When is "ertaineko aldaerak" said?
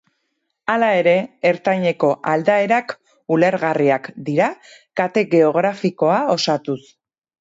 1.49-2.95